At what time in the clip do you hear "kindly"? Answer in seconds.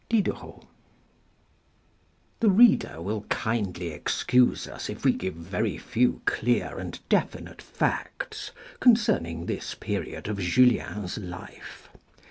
3.29-3.89